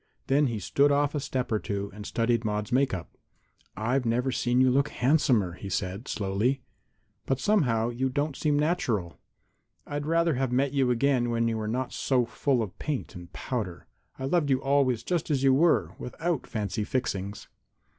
[0.25, 3.15] Then he stood off a step or two and studied Maude's make up.
[3.77, 6.63] "I've never seen you look handsomer," he said, slowly,
[7.27, 9.19] "but somehow you don't seem natural.
[9.85, 13.31] I'd rather have met you again when you were not so full of paint and
[13.31, 13.85] powder.
[14.17, 17.47] I loved you always just as you were, without fancy fixings."